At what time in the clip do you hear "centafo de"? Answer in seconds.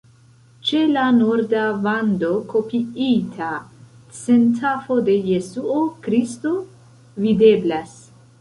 4.23-5.19